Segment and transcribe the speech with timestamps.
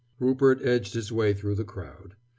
[0.17, 2.15] Rupert edged his way through the crowd.